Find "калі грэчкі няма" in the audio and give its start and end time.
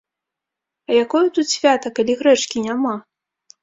2.01-3.01